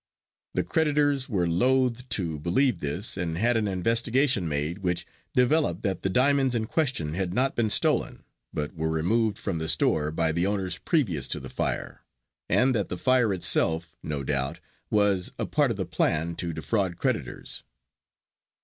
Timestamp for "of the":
15.69-15.85